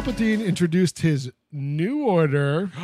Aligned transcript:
Palpatine 0.00 0.42
introduced 0.42 1.00
his 1.00 1.30
new 1.52 2.06
order. 2.06 2.70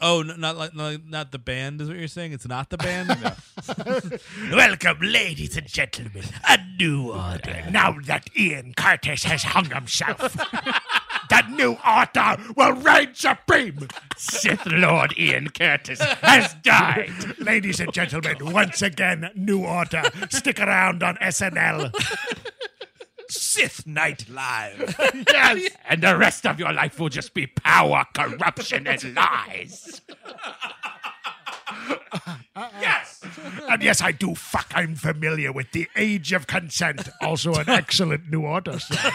Oh, 0.00 0.22
not 0.22 0.56
like 0.56 0.76
not, 0.76 1.00
not 1.06 1.32
the 1.32 1.40
band 1.40 1.80
is 1.80 1.88
what 1.88 1.96
you're 1.96 2.06
saying. 2.06 2.32
It's 2.32 2.46
not 2.46 2.70
the 2.70 2.76
band. 2.76 3.08
Welcome, 4.52 4.98
ladies 5.00 5.56
and 5.56 5.66
gentlemen. 5.66 6.22
A 6.48 6.58
new 6.78 7.10
order. 7.10 7.64
Now 7.68 7.96
that 8.04 8.28
Ian 8.38 8.74
Curtis 8.76 9.24
has 9.24 9.42
hung 9.42 9.64
himself, 9.64 10.18
the 11.30 11.42
new 11.50 11.76
order 11.84 12.40
will 12.56 12.74
reign 12.74 13.12
supreme. 13.14 13.88
Sith 14.16 14.66
Lord 14.66 15.18
Ian 15.18 15.48
Curtis 15.48 16.00
has 16.00 16.54
died. 16.62 17.10
ladies 17.40 17.80
and 17.80 17.92
gentlemen, 17.92 18.52
once 18.52 18.82
again, 18.82 19.30
new 19.34 19.64
order. 19.64 20.04
Stick 20.30 20.60
around 20.60 21.02
on 21.02 21.16
SNL. 21.16 21.92
Sith 23.58 23.86
Night 23.88 24.28
Live. 24.28 24.94
yes. 25.32 25.70
And 25.90 26.00
the 26.00 26.16
rest 26.16 26.46
of 26.46 26.60
your 26.60 26.72
life 26.72 27.00
will 27.00 27.08
just 27.08 27.34
be 27.34 27.48
power, 27.48 28.04
corruption, 28.14 28.86
and 28.86 29.14
lies. 29.16 30.00
yes. 32.56 33.24
And 33.68 33.82
yes, 33.82 34.00
I 34.00 34.12
do 34.12 34.36
fuck. 34.36 34.70
I'm 34.74 34.94
familiar 34.94 35.50
with 35.50 35.72
the 35.72 35.88
Age 35.96 36.32
of 36.32 36.46
Consent. 36.46 37.08
Also 37.20 37.54
an 37.54 37.68
excellent 37.68 38.30
new 38.30 38.42
order. 38.42 38.78
song. 38.78 39.12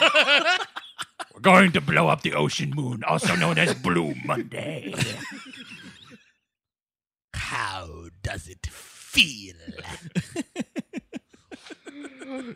We're 1.34 1.40
going 1.42 1.72
to 1.72 1.80
blow 1.80 2.10
up 2.10 2.22
the 2.22 2.34
ocean 2.34 2.72
moon, 2.76 3.02
also 3.08 3.36
known 3.36 3.58
as 3.58 3.74
Blue 3.76 4.14
Monday. 4.26 4.94
How 7.34 8.08
does 8.22 8.50
it 8.50 8.66
feel? 8.66 9.56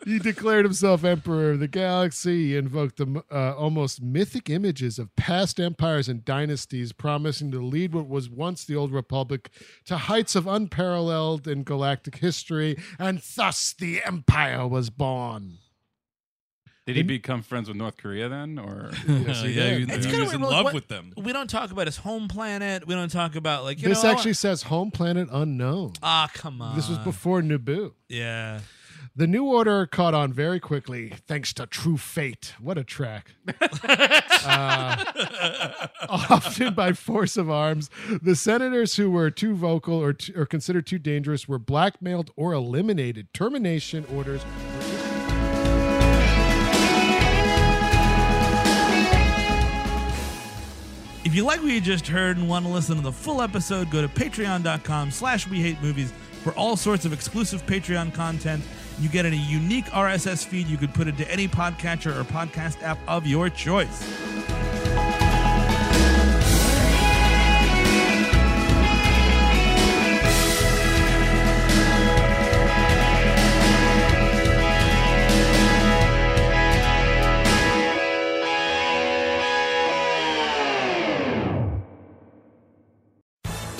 He 0.04 0.18
declared 0.18 0.64
himself 0.64 1.04
emperor 1.04 1.52
of 1.52 1.60
the 1.60 1.68
galaxy. 1.68 2.48
He 2.48 2.56
invoked 2.56 2.96
the 2.96 3.22
uh, 3.30 3.54
almost 3.56 4.02
mythic 4.02 4.48
images 4.50 4.98
of 4.98 5.14
past 5.16 5.58
empires 5.60 6.08
and 6.08 6.24
dynasties, 6.24 6.92
promising 6.92 7.50
to 7.52 7.60
lead 7.60 7.92
what 7.94 8.08
was 8.08 8.28
once 8.30 8.64
the 8.64 8.76
old 8.76 8.92
republic 8.92 9.50
to 9.86 9.96
heights 9.96 10.34
of 10.36 10.46
unparalleled 10.46 11.46
in 11.48 11.62
galactic 11.64 12.16
history. 12.18 12.76
And 12.98 13.20
thus 13.36 13.74
the 13.78 14.02
empire 14.04 14.66
was 14.66 14.90
born. 14.90 15.58
Did 16.86 16.96
he 16.96 17.02
become 17.02 17.42
friends 17.42 17.68
with 17.68 17.76
North 17.76 17.98
Korea 17.98 18.30
then, 18.30 18.58
or 18.58 18.90
Yes, 19.06 19.42
he 19.42 19.50
yeah, 19.50 19.70
did. 19.78 19.88
he, 19.90 19.94
It's 19.94 20.06
he 20.06 20.10
kinda 20.10 20.24
was 20.24 20.32
in 20.32 20.40
love 20.40 20.64
what- 20.64 20.74
with 20.74 20.88
them. 20.88 21.12
We 21.18 21.34
don't 21.34 21.50
talk 21.50 21.70
about 21.70 21.86
his 21.86 21.98
home 21.98 22.28
planet. 22.28 22.86
We 22.86 22.94
don't 22.94 23.10
talk 23.10 23.36
about 23.36 23.62
like 23.64 23.82
you 23.82 23.88
this 23.88 24.02
know. 24.02 24.10
actually 24.10 24.32
says 24.32 24.62
home 24.62 24.90
planet 24.90 25.28
unknown. 25.30 25.92
Ah, 26.02 26.30
come 26.32 26.62
on. 26.62 26.76
This 26.76 26.88
was 26.88 26.96
before 26.98 27.42
Naboo. 27.42 27.92
Yeah. 28.08 28.60
The 29.18 29.26
New 29.26 29.46
Order 29.46 29.84
caught 29.84 30.14
on 30.14 30.32
very 30.32 30.60
quickly, 30.60 31.12
thanks 31.26 31.52
to 31.54 31.66
True 31.66 31.96
Faith. 31.96 32.52
What 32.60 32.78
a 32.78 32.84
track. 32.84 33.32
uh, 34.44 35.04
often 36.08 36.72
by 36.72 36.92
force 36.92 37.36
of 37.36 37.50
arms, 37.50 37.90
the 38.22 38.36
senators 38.36 38.94
who 38.94 39.10
were 39.10 39.28
too 39.32 39.56
vocal 39.56 40.00
or, 40.00 40.12
t- 40.12 40.32
or 40.36 40.46
considered 40.46 40.86
too 40.86 41.00
dangerous 41.00 41.48
were 41.48 41.58
blackmailed 41.58 42.30
or 42.36 42.52
eliminated. 42.52 43.34
Termination 43.34 44.06
orders. 44.14 44.44
If 51.24 51.34
you 51.34 51.42
like 51.42 51.60
what 51.60 51.72
you 51.72 51.80
just 51.80 52.06
heard 52.06 52.36
and 52.36 52.48
want 52.48 52.64
to 52.66 52.70
listen 52.70 52.94
to 52.94 53.02
the 53.02 53.10
full 53.10 53.42
episode, 53.42 53.90
go 53.90 54.00
to 54.00 54.06
patreon.com 54.06 55.10
slash 55.10 55.48
we 55.48 55.60
hate 55.60 55.82
movies 55.82 56.12
for 56.42 56.52
all 56.52 56.76
sorts 56.76 57.04
of 57.04 57.12
exclusive 57.12 57.64
Patreon 57.66 58.14
content. 58.14 58.62
You 59.00 59.08
get 59.08 59.26
a 59.26 59.36
unique 59.36 59.86
RSS 59.86 60.44
feed 60.44 60.66
you 60.66 60.76
could 60.76 60.94
put 60.94 61.08
into 61.08 61.30
any 61.30 61.46
podcatcher 61.46 62.18
or 62.18 62.24
podcast 62.24 62.82
app 62.82 62.98
of 63.06 63.26
your 63.26 63.48
choice. 63.48 64.57